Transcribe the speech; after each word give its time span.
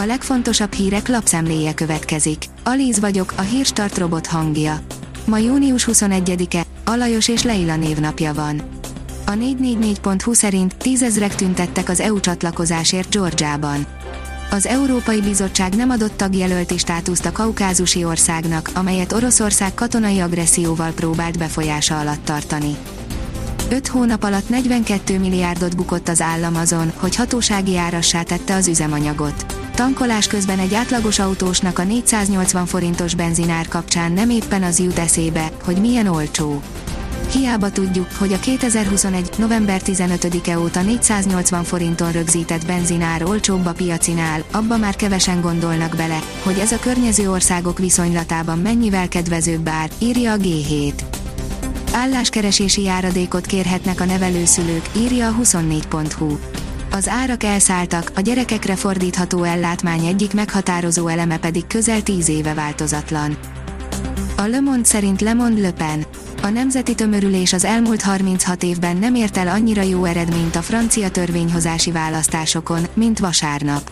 A 0.00 0.04
legfontosabb 0.06 0.72
hírek 0.72 1.08
lapszemléje 1.08 1.74
következik. 1.74 2.44
Alíz 2.64 3.00
vagyok, 3.00 3.32
a 3.36 3.40
hírstart 3.40 3.98
robot 3.98 4.26
hangja. 4.26 4.80
Ma 5.24 5.38
június 5.38 5.88
21-e, 5.90 6.62
Alajos 6.84 7.28
és 7.28 7.42
Leila 7.42 7.76
névnapja 7.76 8.34
van. 8.34 8.62
A 9.26 9.30
444.hu 9.30 10.32
szerint 10.32 10.76
tízezrek 10.76 11.34
tüntettek 11.34 11.88
az 11.88 12.00
EU 12.00 12.20
csatlakozásért 12.20 13.10
Georgiában. 13.10 13.86
Az 14.50 14.66
Európai 14.66 15.20
Bizottság 15.20 15.74
nem 15.74 15.90
adott 15.90 16.16
tagjelölti 16.16 16.78
státuszt 16.78 17.26
a 17.26 17.32
kaukázusi 17.32 18.04
országnak, 18.04 18.70
amelyet 18.74 19.12
Oroszország 19.12 19.74
katonai 19.74 20.20
agresszióval 20.20 20.90
próbált 20.90 21.38
befolyása 21.38 21.98
alatt 21.98 22.24
tartani. 22.24 22.76
5 23.70 23.86
hónap 23.86 24.22
alatt 24.22 24.48
42 24.48 25.18
milliárdot 25.18 25.76
bukott 25.76 26.08
az 26.08 26.20
állam 26.20 26.56
azon, 26.56 26.92
hogy 26.96 27.16
hatósági 27.16 27.76
árassá 27.76 28.22
tette 28.22 28.54
az 28.54 28.68
üzemanyagot. 28.68 29.46
Tankolás 29.74 30.26
közben 30.26 30.58
egy 30.58 30.74
átlagos 30.74 31.18
autósnak 31.18 31.78
a 31.78 31.84
480 31.84 32.66
forintos 32.66 33.14
benzinár 33.14 33.68
kapcsán 33.68 34.12
nem 34.12 34.30
éppen 34.30 34.62
az 34.62 34.78
jut 34.78 34.98
eszébe, 34.98 35.50
hogy 35.64 35.80
milyen 35.80 36.06
olcsó. 36.06 36.62
Hiába 37.32 37.70
tudjuk, 37.70 38.12
hogy 38.18 38.32
a 38.32 38.38
2021. 38.38 39.30
november 39.36 39.80
15-e 39.84 40.58
óta 40.58 40.82
480 40.82 41.64
forinton 41.64 42.12
rögzített 42.12 42.66
benzinár 42.66 43.24
olcsóbb 43.24 43.66
a 43.66 43.72
piacinál, 43.72 44.44
abba 44.52 44.76
már 44.76 44.96
kevesen 44.96 45.40
gondolnak 45.40 45.96
bele, 45.96 46.18
hogy 46.42 46.58
ez 46.58 46.72
a 46.72 46.78
környező 46.78 47.30
országok 47.30 47.78
viszonylatában 47.78 48.58
mennyivel 48.58 49.08
kedvezőbb 49.08 49.68
ár, 49.68 49.90
írja 49.98 50.32
a 50.32 50.36
G7. 50.36 51.17
Álláskeresési 51.92 52.82
járadékot 52.82 53.46
kérhetnek 53.46 54.00
a 54.00 54.04
nevelőszülők, 54.04 54.88
írja 54.96 55.28
a 55.28 55.34
24.hu. 55.42 56.38
Az 56.90 57.08
árak 57.08 57.42
elszálltak, 57.42 58.12
a 58.14 58.20
gyerekekre 58.20 58.76
fordítható 58.76 59.42
ellátmány 59.42 60.06
egyik 60.06 60.34
meghatározó 60.34 61.06
eleme 61.06 61.38
pedig 61.38 61.66
közel 61.66 62.02
10 62.02 62.28
éve 62.28 62.54
változatlan. 62.54 63.38
A 64.36 64.42
Le 64.42 64.60
Monde 64.60 64.84
szerint 64.84 65.20
Le 65.20 65.34
Monde 65.34 65.60
Le 65.60 65.72
Pen. 65.72 66.04
A 66.42 66.48
nemzeti 66.48 66.94
tömörülés 66.94 67.52
az 67.52 67.64
elmúlt 67.64 68.02
36 68.02 68.62
évben 68.62 68.96
nem 68.96 69.14
ért 69.14 69.36
el 69.36 69.48
annyira 69.48 69.82
jó 69.82 70.04
eredményt 70.04 70.56
a 70.56 70.62
francia 70.62 71.10
törvényhozási 71.10 71.90
választásokon, 71.90 72.86
mint 72.94 73.18
vasárnap. 73.18 73.90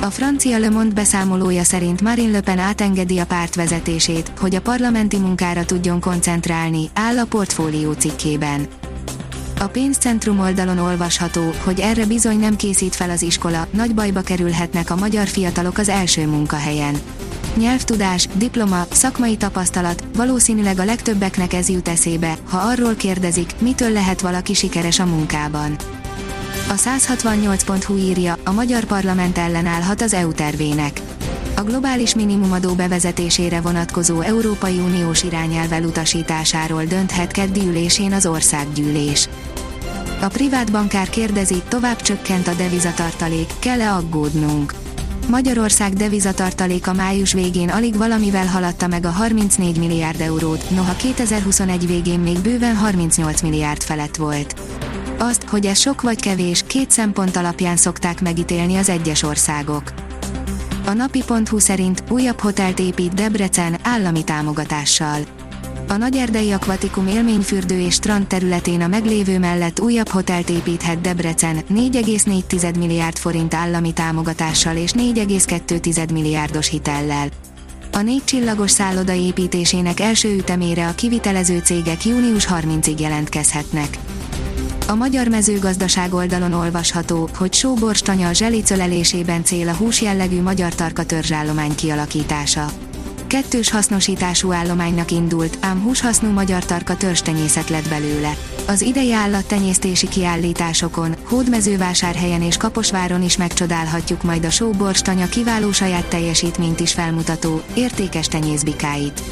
A 0.00 0.10
francia 0.10 0.58
Le 0.58 0.70
Monde 0.70 0.94
beszámolója 0.94 1.64
szerint 1.64 2.00
Marine 2.00 2.30
Le 2.30 2.40
Pen 2.40 2.58
átengedi 2.58 3.18
a 3.18 3.26
párt 3.26 3.54
vezetését, 3.54 4.32
hogy 4.38 4.54
a 4.54 4.60
parlamenti 4.60 5.16
munkára 5.18 5.64
tudjon 5.64 6.00
koncentrálni, 6.00 6.90
áll 6.94 7.18
a 7.18 7.24
portfólió 7.24 7.92
cikkében. 7.92 8.66
A 9.60 9.64
pénzcentrum 9.64 10.40
oldalon 10.40 10.78
olvasható, 10.78 11.52
hogy 11.64 11.80
erre 11.80 12.06
bizony 12.06 12.38
nem 12.38 12.56
készít 12.56 12.94
fel 12.94 13.10
az 13.10 13.22
iskola, 13.22 13.66
nagy 13.70 13.94
bajba 13.94 14.20
kerülhetnek 14.20 14.90
a 14.90 14.96
magyar 14.96 15.26
fiatalok 15.26 15.78
az 15.78 15.88
első 15.88 16.26
munkahelyen. 16.26 16.94
Nyelvtudás, 17.56 18.28
diploma, 18.34 18.86
szakmai 18.90 19.36
tapasztalat, 19.36 20.04
valószínűleg 20.16 20.78
a 20.78 20.84
legtöbbeknek 20.84 21.52
ez 21.52 21.68
jut 21.68 21.88
eszébe, 21.88 22.36
ha 22.48 22.58
arról 22.58 22.94
kérdezik, 22.94 23.50
mitől 23.58 23.90
lehet 23.90 24.20
valaki 24.20 24.54
sikeres 24.54 24.98
a 24.98 25.06
munkában. 25.06 25.76
A 26.68 26.74
168.hu 26.74 27.96
írja, 27.96 28.36
a 28.44 28.52
magyar 28.52 28.84
parlament 28.84 29.38
ellenállhat 29.38 30.00
az 30.02 30.14
EU 30.14 30.32
tervének. 30.32 31.00
A 31.56 31.62
globális 31.62 32.14
minimumadó 32.14 32.74
bevezetésére 32.74 33.60
vonatkozó 33.60 34.20
Európai 34.20 34.78
Uniós 34.78 35.22
irányelv 35.22 35.84
utasításáról 35.84 36.84
dönthet 36.84 37.32
keddi 37.32 37.66
ülésén 37.66 38.12
az 38.12 38.26
országgyűlés. 38.26 39.28
A 40.20 40.26
privát 40.28 40.72
bankár 40.72 41.08
kérdezi, 41.08 41.62
tovább 41.68 42.00
csökkent 42.00 42.48
a 42.48 42.54
devizatartalék, 42.54 43.50
kell-e 43.58 43.92
aggódnunk? 43.92 44.74
Magyarország 45.28 45.92
devizatartaléka 45.92 46.92
május 46.92 47.32
végén 47.32 47.68
alig 47.68 47.96
valamivel 47.96 48.46
haladta 48.46 48.86
meg 48.86 49.04
a 49.04 49.10
34 49.10 49.78
milliárd 49.78 50.20
eurót, 50.20 50.70
noha 50.70 50.96
2021 50.96 51.86
végén 51.86 52.20
még 52.20 52.38
bőven 52.38 52.76
38 52.76 53.42
milliárd 53.42 53.82
felett 53.82 54.16
volt. 54.16 54.54
Azt, 55.18 55.42
hogy 55.42 55.66
ez 55.66 55.78
sok 55.78 56.02
vagy 56.02 56.20
kevés, 56.20 56.64
két 56.66 56.90
szempont 56.90 57.36
alapján 57.36 57.76
szokták 57.76 58.20
megítélni 58.20 58.76
az 58.76 58.88
egyes 58.88 59.22
országok. 59.22 59.92
A 60.86 60.92
napi.hu 60.92 61.58
szerint 61.58 62.02
újabb 62.08 62.40
hotelt 62.40 62.78
épít 62.78 63.14
Debrecen 63.14 63.76
állami 63.82 64.24
támogatással. 64.24 65.18
A 65.88 65.96
Nagyerdei 65.96 66.52
Akvatikum 66.52 67.06
élményfürdő 67.06 67.78
és 67.80 67.94
strand 67.94 68.26
területén 68.26 68.80
a 68.80 68.86
meglévő 68.86 69.38
mellett 69.38 69.80
újabb 69.80 70.08
hotelt 70.08 70.50
építhet 70.50 71.00
Debrecen 71.00 71.56
4,4 71.74 72.78
milliárd 72.78 73.16
forint 73.16 73.54
állami 73.54 73.92
támogatással 73.92 74.76
és 74.76 74.92
4,2 74.92 76.12
milliárdos 76.12 76.68
hitellel. 76.68 77.28
A 77.92 78.00
négy 78.00 78.24
csillagos 78.24 78.70
szálloda 78.70 79.12
építésének 79.12 80.00
első 80.00 80.36
ütemére 80.36 80.88
a 80.88 80.94
kivitelező 80.94 81.58
cégek 81.58 82.04
június 82.04 82.46
30-ig 82.50 82.98
jelentkezhetnek. 82.98 83.98
A 84.88 84.94
magyar 84.94 85.28
mezőgazdaság 85.28 86.14
oldalon 86.14 86.52
olvasható, 86.52 87.28
hogy 87.36 87.52
sóborstanya 87.52 88.28
a 88.28 88.32
zselicölelésében 88.32 89.44
cél 89.44 89.68
a 89.68 89.74
húsjellegű 89.74 90.42
magyar 90.42 90.74
tarka 90.74 91.04
törzsállomány 91.04 91.74
kialakítása. 91.74 92.66
Kettős 93.26 93.70
hasznosítású 93.70 94.52
állománynak 94.52 95.10
indult, 95.10 95.58
ám 95.60 95.82
húshasznú 95.82 96.30
magyar 96.30 96.64
tarka 96.64 96.96
törzstenyészet 96.96 97.68
lett 97.68 97.88
belőle. 97.88 98.36
Az 98.66 98.80
idei 98.80 99.12
állattenyésztési 99.12 100.08
kiállításokon, 100.08 101.14
Hódmezővásárhelyen 101.24 102.42
és 102.42 102.56
Kaposváron 102.56 103.22
is 103.22 103.36
megcsodálhatjuk 103.36 104.22
majd 104.22 104.44
a 104.44 104.50
sóborstanya 104.50 105.28
kiváló 105.28 105.72
saját 105.72 106.06
teljesítményt 106.06 106.80
is 106.80 106.92
felmutató, 106.92 107.62
értékes 107.74 108.26
tenyészbikáit. 108.26 109.22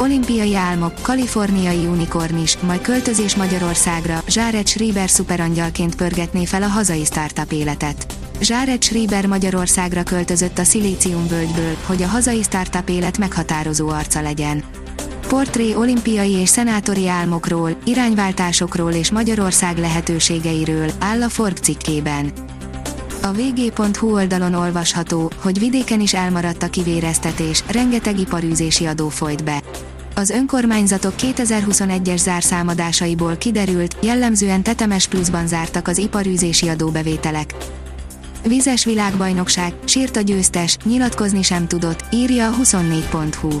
Olimpiai 0.00 0.56
álmok, 0.56 0.92
kaliforniai 1.02 1.86
unikornis, 1.86 2.58
majd 2.58 2.80
költözés 2.80 3.36
Magyarországra, 3.36 4.22
Zsáret 4.28 4.66
Schreiber 4.66 5.08
szuperangyalként 5.08 5.94
pörgetné 5.94 6.44
fel 6.44 6.62
a 6.62 6.66
hazai 6.66 7.04
startup 7.04 7.52
életet. 7.52 8.06
Zsáret 8.40 8.82
Schreiber 8.82 9.26
Magyarországra 9.26 10.02
költözött 10.02 10.58
a 10.58 10.62
völgyből, 11.28 11.76
hogy 11.86 12.02
a 12.02 12.06
hazai 12.06 12.42
startup 12.42 12.88
élet 12.88 13.18
meghatározó 13.18 13.88
arca 13.88 14.22
legyen. 14.22 14.64
Portré 15.28 15.74
olimpiai 15.74 16.32
és 16.32 16.48
szenátori 16.48 17.08
álmokról, 17.08 17.76
irányváltásokról 17.84 18.92
és 18.92 19.10
Magyarország 19.10 19.78
lehetőségeiről 19.78 20.90
áll 20.98 21.22
a 21.22 21.28
Forbes 21.28 21.60
cikkében. 21.60 22.32
A 23.22 23.32
vg.hu 23.32 24.12
oldalon 24.12 24.54
olvasható, 24.54 25.30
hogy 25.42 25.58
vidéken 25.58 26.00
is 26.00 26.14
elmaradt 26.14 26.62
a 26.62 26.68
kivéreztetés, 26.68 27.64
rengeteg 27.66 28.18
iparűzési 28.18 28.86
adó 28.86 29.08
folyt 29.08 29.44
be. 29.44 29.62
Az 30.20 30.30
önkormányzatok 30.30 31.12
2021-es 31.18 32.16
zárszámadásaiból 32.16 33.36
kiderült, 33.36 33.96
jellemzően 34.02 34.62
tetemes 34.62 35.08
pluszban 35.08 35.46
zártak 35.46 35.88
az 35.88 35.98
iparűzési 35.98 36.68
adóbevételek. 36.68 37.54
Vizes 38.46 38.84
világbajnokság, 38.84 39.72
sírt 39.84 40.16
a 40.16 40.20
győztes, 40.20 40.76
nyilatkozni 40.84 41.42
sem 41.42 41.66
tudott, 41.66 42.04
írja 42.12 42.48
a 42.48 42.54
24.hu. 42.62 43.60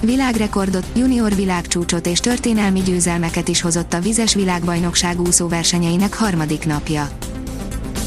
Világrekordot, 0.00 0.86
junior 0.96 1.34
világcsúcsot 1.34 2.06
és 2.06 2.20
történelmi 2.20 2.80
győzelmeket 2.80 3.48
is 3.48 3.60
hozott 3.60 3.92
a 3.92 4.00
vizes 4.00 4.34
világbajnokság 4.34 5.20
úszóversenyeinek 5.20 6.14
harmadik 6.14 6.66
napja. 6.66 7.08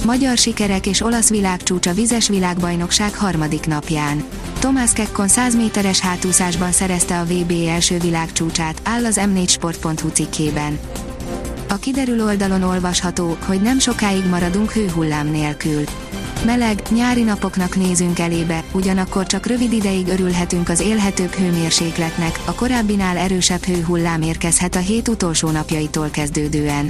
Magyar 0.06 0.38
sikerek 0.38 0.88
és 0.88 1.02
olasz 1.02 1.30
világcsúcs 1.30 1.88
a 1.88 1.94
vizes 1.94 2.28
világbajnokság 2.28 3.16
harmadik 3.16 3.66
napján. 3.66 4.24
Tomás 4.60 4.92
Kekkon 4.94 5.28
100 5.28 5.56
méteres 5.56 6.00
hátúszásban 6.00 6.72
szerezte 6.72 7.20
a 7.20 7.26
VB 7.26 7.54
első 7.68 7.98
világcsúcsát, 7.98 8.82
áll 8.84 9.06
az 9.06 9.20
m4sport.hu 9.22 10.10
cikkében. 10.10 10.80
A 11.70 11.76
kiderül 11.76 12.24
oldalon 12.24 12.64
olvasható, 12.64 13.38
hogy 13.46 13.62
nem 13.62 13.80
sokáig 13.80 14.26
maradunk 14.26 14.72
hőhullám 14.72 15.28
nélkül. 15.28 15.84
Meleg, 16.46 16.82
nyári 16.90 17.24
napoknak 17.24 17.76
nézünk 17.76 18.20
elébe, 18.20 18.64
ugyanakkor 18.72 19.26
csak 19.26 19.46
rövid 19.46 19.74
ideig 19.74 20.08
örülhetünk 20.08 20.70
az 20.70 20.80
élhetőbb 20.80 21.32
hőmérsékletnek, 21.32 22.40
a 22.46 22.54
korábbinál 22.54 23.18
erősebb 23.18 23.64
hőhullám 23.64 24.22
érkezhet 24.22 24.76
a 24.76 24.80
hét 24.80 25.08
utolsó 25.08 25.50
napjaitól 25.50 26.10
kezdődően. 26.10 26.90